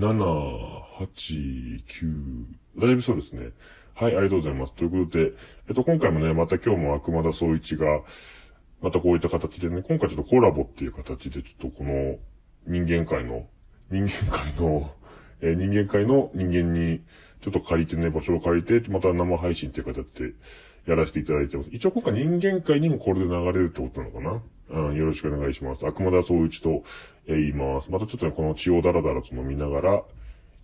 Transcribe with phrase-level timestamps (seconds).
[0.00, 0.16] 7、
[0.98, 3.50] 8、9、だいぶそうですね。
[3.94, 4.72] はい、ありがとうございます。
[4.72, 5.32] ということで、
[5.68, 8.00] えっと、今回もね、また今日も悪魔田総一が、
[8.80, 12.16] またこういった形でね、今回ちょっとコラボっていう形で、ちょっとこの
[12.66, 13.46] 人間界の、
[13.90, 14.90] 人間界の、
[15.42, 17.02] えー、人間界の人間に、
[17.42, 20.32] ちょっと借りてね、場所を借りて、また生配信っていう形で
[20.86, 21.68] やらせていただいてます。
[21.72, 24.42] 一応今回人間界にもこれで流れるってことなのかな？
[24.70, 25.86] うん、よろしくお願いします。
[25.86, 26.84] 悪魔田総一と、
[27.26, 27.90] えー、言います。
[27.90, 30.02] またちょっとね、この血をダラダラと飲みながら、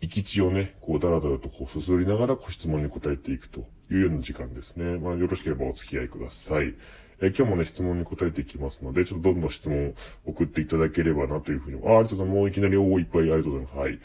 [0.00, 3.60] 生き血をね、こうダラダラとこうすすりながらご質問に答えていくと
[3.90, 4.98] いうような時間ですね。
[4.98, 6.74] まあよろしければお付き合いください。
[7.20, 9.92] え今日もね、質問に答えていきますので、ちょっとどんどん質問を
[10.26, 11.80] 送っていただければなというふうに。
[11.86, 12.36] あ、ありがとうございます。
[12.36, 13.78] もういきなり大いっぱいありがとうございます。
[13.78, 13.98] はい。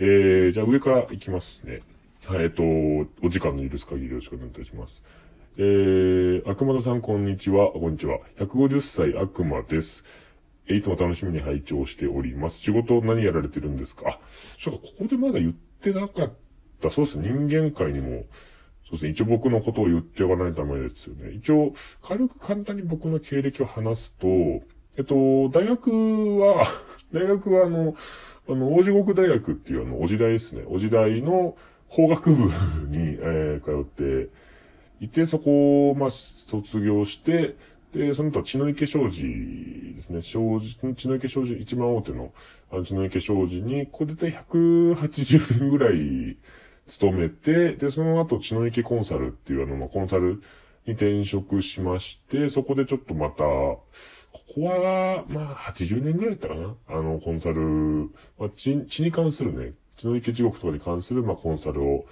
[0.00, 1.82] えー、じゃあ上からいきますね。
[2.26, 5.04] はい、えっと、お時間の許す限りよろしくお願いいたします。
[5.56, 7.70] えー、悪魔田さんこんにちは。
[7.70, 8.18] こんにちは。
[8.38, 10.02] 150歳悪魔です。
[10.68, 12.58] いつも楽しみに拝聴しております。
[12.58, 14.04] 仕事何やられてるんですか？
[14.08, 14.18] あ、
[14.58, 16.32] そうか、ここでまだ言ってなかっ
[16.80, 16.90] た。
[16.90, 18.24] そうですね、人間界にも、
[18.82, 21.30] そうですね、一応僕のことを言っておかないためですよね。
[21.30, 24.26] 一応、軽く簡単に僕の経歴を話すと、
[24.96, 26.66] えっと、大学は、
[27.14, 27.94] 大学はあの、
[28.48, 30.64] あの、王子国大学っていうあの、お時代ですね。
[30.66, 32.42] お時代の法学部
[32.88, 34.30] に、えー、通って
[35.04, 37.56] いて、そこを、まあ、卒業して、
[37.92, 39.22] で、その後、血の池商事
[39.94, 40.20] ですね。
[40.20, 42.32] 商事、血の池商事、一番大手の、
[42.72, 46.36] あの、血の池商事に、ここで180年ぐらい
[46.88, 50.42] 勤めて、で、その後、血の池コンサルっていうあの、まあ、コンサル
[50.86, 53.80] に転職しまして、そこでちょっとまた、こ
[54.56, 56.74] こは、まあ、80年ぐらいだったかな。
[56.88, 57.60] あの、コンサル、
[58.38, 62.06] まあ、血、血に関するね、血の池地獄とかに関する、まあ、コンサルを、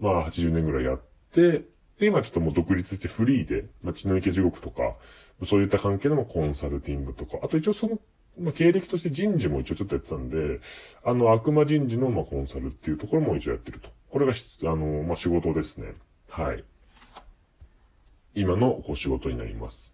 [0.00, 1.00] まあ、80年ぐらいやっ
[1.32, 1.64] て、
[1.98, 4.96] で、今ちょっともう独立してフリーで、まあ、血の池地獄とか、
[5.44, 7.98] そういった関係のコンサルティングとか、あと一応その、
[8.38, 10.60] まあ、経歴として人事も一応ちょっとやってたんで、
[11.04, 13.88] あの、悪魔人事の、ま、コンサルっていうところも一応やってると。
[14.10, 15.94] これが、あの、まあ、仕事ですね。
[16.28, 16.64] はい。
[18.34, 19.92] 今の、こう、仕事になります。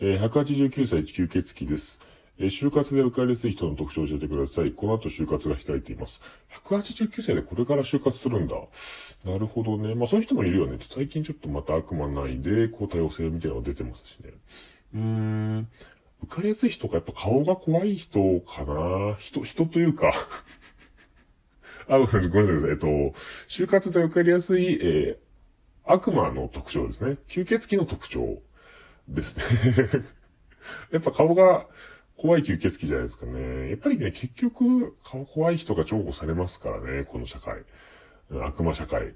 [0.00, 2.00] えー、189歳吸血鬼です。
[2.40, 4.72] え、就活で受かりやすい人の特徴を教えてください。
[4.72, 6.20] この後就活が控えています。
[6.64, 8.56] 189歳でこれから就活するんだ。
[9.24, 9.94] なるほどね。
[9.94, 10.78] まあそういう人もいるよね。
[10.80, 14.32] 最近ちょっとまた悪魔内で、こう多様性みたいなのが出てますしね。
[14.94, 15.68] うーん。
[16.22, 19.16] 受かりやすい人か、やっぱ顔が怖い人かな。
[19.18, 20.12] 人、人というか
[21.88, 22.70] あ、ごめんなさい。
[22.70, 22.86] えっと、
[23.48, 27.18] 就活で受かりやすい、えー、悪魔の特徴ですね。
[27.28, 28.42] 吸血鬼の特徴
[29.08, 29.44] ですね
[30.92, 31.66] やっぱ顔が
[32.18, 33.70] 怖い吸血鬼じゃないですかね。
[33.70, 37.62] やっぱりね、結局、顔怖い人が重宝されますからね、この社会。
[38.30, 39.14] 悪魔社会。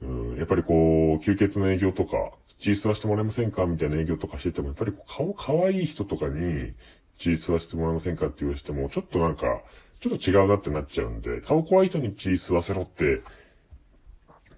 [0.00, 6.74] うん、やっぱりこう、吸血の営業とか、血吸わしてもらえませんかみたいな営業とかしてても、やっぱりこう顔可愛い人とかに、
[7.18, 9.62] 血吸わしてもらえませんかって言われても、ちょっとなんか、
[9.98, 13.20] ちょっと違うなってなっちゃうんで、顔怖い人に血吸わせろって、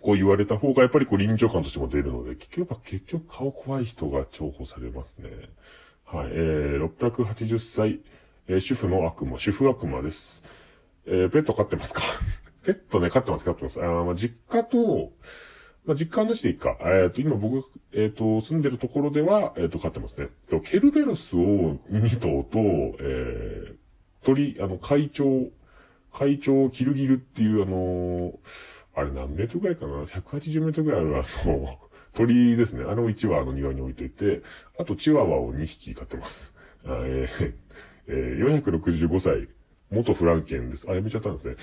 [0.02, 5.30] こう言われた方がやっぱりこう臨場感としても出るので、結局、結局顔怖い人が重宝されますね。
[6.12, 8.00] はい、えー、680歳、
[8.48, 10.42] えー、主婦の悪魔、主婦悪魔です。
[11.06, 12.02] えー、ペット飼ってますか？
[12.66, 13.80] ペットね、飼ってます、飼ってます。
[13.80, 15.12] あまあ、実家と、
[15.84, 16.76] まあ、実家話でいいか。
[16.80, 20.30] えっ、ー、と、今僕、えっ、ー、と、住んでるところでは、えっ、ー、と、飼ってますね。
[20.64, 22.58] ケルベロスを2頭と、
[22.98, 23.74] えー、
[24.24, 25.48] 鳥、あの、会長、
[26.12, 28.36] 会長キルギルっていう、あの
[28.96, 31.78] あれ何メートルぐらいかな ?180 メートルぐらいある、あの、
[32.14, 32.84] 鳥ですね。
[32.84, 34.42] あの1羽の庭に置いといて、
[34.78, 36.54] あとチワワを2匹飼ってます。
[36.84, 37.54] えー、
[38.08, 39.48] えー、465歳、
[39.90, 40.86] 元フランケンです。
[40.88, 41.56] あ、やめちゃったんですね。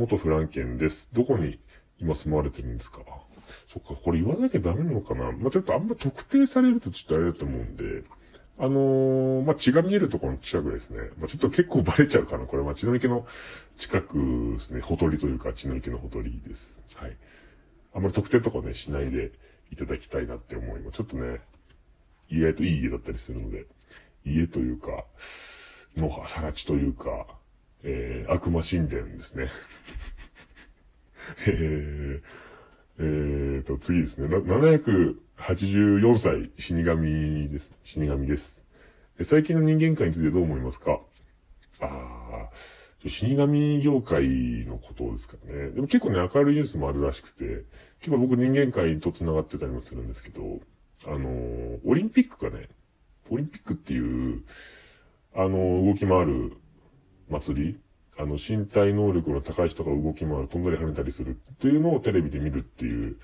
[0.00, 1.08] 元フランケンです。
[1.12, 1.58] どこに
[1.98, 3.00] 今住まわれてるんですか？
[3.68, 8.04] そっか、これ言わなきゃダメなのかなまあ、ちょっとあんま特定されるとちょっとあれだと思うんで、
[8.58, 10.98] あのー、まあ、血が見えるところの近くですね。
[11.18, 12.46] まあ、ちょっと結構バレちゃうかな。
[12.46, 13.26] これ、まあ、血の池の
[13.78, 14.80] 近くですね。
[14.80, 16.76] ほとりというか、血の池のほとりです。
[16.94, 17.16] はい。
[17.94, 19.32] あんまり特定とかね、しないで、
[19.70, 20.96] いただきたいなって思います。
[20.96, 21.40] ちょっとね、
[22.28, 23.66] 意外といい家だったりするので、
[24.24, 25.04] 家というか、
[25.96, 27.26] のさら地というか、
[27.82, 29.48] えー、悪魔神殿ですね。
[31.46, 32.22] えー、
[32.98, 34.28] えーと、次ですね。
[34.28, 37.72] 784歳死神です。
[37.82, 38.62] 死神です。
[39.22, 41.00] 最近の人間界についてどう思いますか？
[41.80, 42.50] ああ、
[43.06, 44.26] 死神業界
[44.66, 45.70] のことですかね。
[45.70, 47.64] でも結構ね、明るいニュースもあるらしくて、
[48.00, 50.60] 結構僕人間界と繋がってたりもするんですけど、
[51.06, 52.68] あの、オリンピックがね、
[53.30, 54.42] オリンピックっていう、
[55.34, 56.52] あの、動き回る
[57.28, 57.78] 祭り
[58.16, 63.16] あの、身体能力の高い人が動き回る、飛んだり跳ねたりするっていうのをテレビで見るっていう、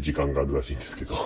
[0.00, 1.14] 時間があるらしいんですけど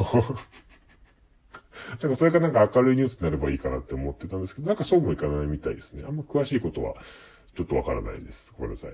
[2.01, 6.03] なんかそれがなんか明るいニュースになればいいかなって思ってたんですけど、なんかそうもいかないみたいですね。
[6.07, 6.95] あんま詳しいことは
[7.55, 8.55] ちょっとわからないです。
[8.57, 8.93] ごめんなさい。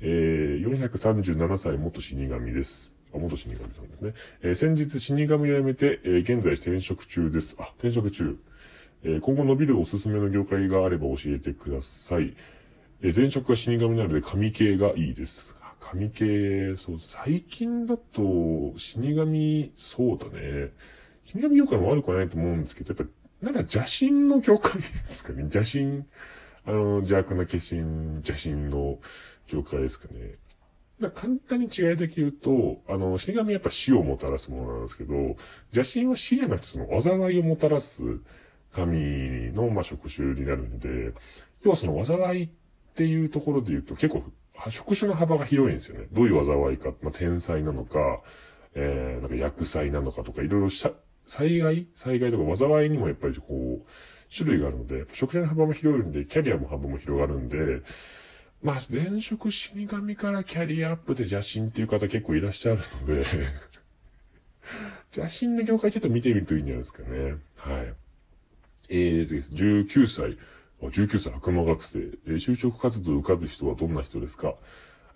[0.00, 2.92] えー、437歳元死神です。
[3.14, 4.14] あ、元死神さんですね。
[4.42, 7.56] えー、先日死神を辞めて、えー、現在転職中です。
[7.58, 8.38] あ、転職中。
[9.02, 12.34] えー、今後伸びるおすすめの業界があれば教えてください。
[13.02, 15.56] えー、前職は死神なので神系がいいです。
[15.80, 20.72] 神系、そう、最近だと死神、そうだね。
[21.24, 25.42] 死神業界も悪くはないと思うんですけど、やっぱなんか邪神の業界ですかね。
[25.52, 26.04] 邪神、
[26.68, 27.78] あの、邪悪な化身、
[28.26, 28.98] 邪神の
[29.46, 30.34] 業界ですかね。
[31.14, 35.14] 簡単に違いだけ言うと、あの、死神はやっぱ死をもたらすものなんですけど、
[35.72, 38.02] 邪神は死じゃなくてその災いをもたらす
[38.72, 41.14] 神の、まあ、職種になるんで、
[41.64, 42.48] 要はその災いっ
[42.96, 44.24] ていうところで言うと結構、
[44.70, 46.06] 職種の幅が広いんですよね。
[46.12, 48.20] どういう災いか、まあ、天災なのか、
[48.74, 50.68] えー、なんか薬災なのかとか、いろいろ
[51.24, 51.86] 災害？
[51.94, 53.88] 災害とか災いにもやっぱりこう、
[54.34, 57.82] 種類があるので、職種の幅も広いんで、キャリアも幅も広がるんで、
[58.62, 63.24] まあ、前職死神からキャリアアップで邪神っていう方結構いらっしゃるので
[65.16, 67.36] 邪神の業界ちょっと見てみるといいんじゃないですかね。
[67.56, 67.94] はい。
[68.88, 69.50] えー、次です。
[69.52, 70.38] 19歳。
[70.82, 72.00] 19歳悪魔学生。
[72.00, 74.54] えー、就職活動を受かる人はどんな人ですか？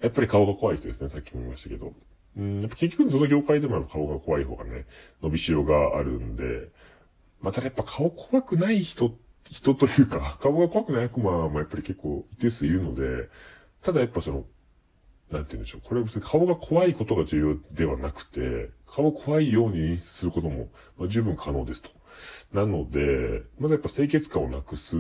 [0.01, 1.09] やっぱり顔が怖い人ですね。
[1.09, 1.93] さっきも言いましたけど。
[2.37, 4.87] うん、やっぱ結局その業界でも顔が怖い方がね、
[5.23, 6.69] 伸びしろがあるんで、
[7.43, 9.17] またやっぱ顔怖くない人、
[9.51, 13.29] 人というか、 顔が怖くない悪魔もやっぱり結構一定数いるので、
[13.83, 14.47] ただやっぱその、
[15.31, 15.81] なんて言うんでしょう。
[15.83, 20.69] これは別に顔が怖いことが重要ではなくて、顔怖いようにすることも、
[20.99, 21.91] まあ、十分可能ですと。
[22.53, 24.97] なので、まずやっぱ清潔感をなくす。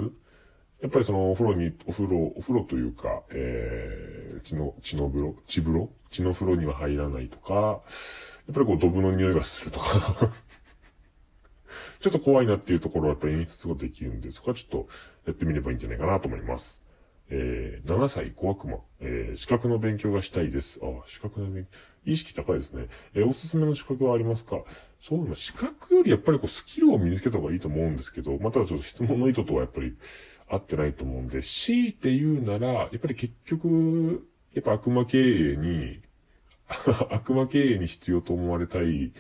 [0.81, 5.91] やっぱりそのお風呂に、お風呂、お風呂というか、えー、血の、血の風呂、血風呂？
[6.11, 7.73] 血の風呂には入らないとか、や
[8.51, 10.33] っぱりこう、ドブの匂いがするとか
[12.03, 14.89] ちょっと怖いなっていうところはやっぱり演出ができるんで、そこはちょっと
[15.27, 16.83] やってみればいいんじゃないかなと思います。
[17.31, 20.81] えー、7歳小悪魔、えー、資格の勉強がしたいです。
[20.83, 21.71] あ、資格の勉強、
[22.05, 22.89] 意識高いですね。
[23.15, 24.63] えー、おすすめの資格はありますか？
[25.01, 29.97] そう、資格よりやっぱりこうスキルを身につけた方がいいと思うんですけど、まただちょっと質問の意図とはやっぱり
[30.49, 36.01] 合ってないと思うんで、強いて言うなら、やっぱり結局、やっぱ悪魔経営に、
[37.11, 39.13] 悪魔経営に必要と思われたい、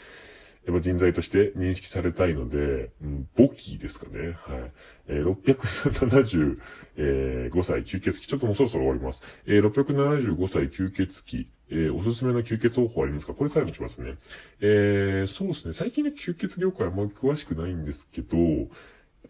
[0.67, 4.37] やっぱ人材として認識されたいので、うん、簿記ですかね。
[4.47, 4.71] はい。
[5.09, 6.59] えー、675、
[6.97, 8.21] えー、歳吸血鬼。
[8.21, 9.23] ちょっともうそろそろ終わります。
[9.47, 11.49] えー、675歳吸血鬼。
[11.71, 13.35] えー、おすすめの吸血方法ありますか？
[13.35, 14.15] これ最後にしますね。
[14.61, 15.75] えー、そうですね。
[15.75, 18.69] 最近の吸血業界はあんまり詳しくないんですけど、やっ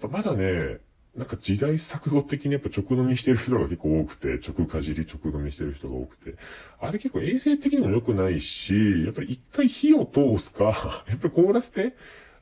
[0.00, 0.80] ぱまだね、
[1.16, 6.36] なんか時代錯誤的にやっぱ直飲みしてる人が結構多くて、直かじり直飲みしてる人が多くて、
[6.80, 11.94] あれ結構衛生的にも良くないし、やっぱり一回火を通すか、 やっぱり凍らせて、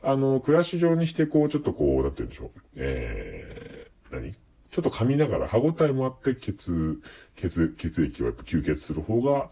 [0.02, 2.61] あの、暮らし上にしてこう、ちょっとこう、なんて言うんでしょう。
[2.76, 4.32] えー、何？
[4.70, 7.02] ちょっと噛みながら歯応えもあって血、
[7.34, 9.49] 血、血液をやっぱ吸血する方が、や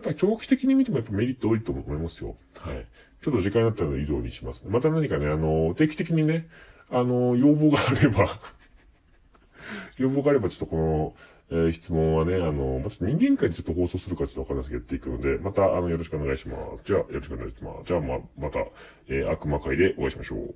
[0.00, 2.34] っぱり長期的に見てもやっぱメリット多いと思いますよ。
[2.58, 2.86] はい。
[3.22, 4.64] ちょっと時間になったので以上にします。
[4.66, 6.48] また何かね、あの、定期的にね、
[6.92, 8.38] あの、要望があれば
[9.96, 11.14] 要望があればちょっとこの、
[11.50, 16.82] えー、質問はね、あの、ま、人間界でちょっと放送するかちょっとわかんないですけど、やっていくので、また、あの、よろしくお願いします。
[16.84, 17.86] じゃあ、よろしくお願いします。
[17.86, 18.60] じゃあ、ま、また、
[19.08, 20.54] えー、悪魔界でお会いしましょう。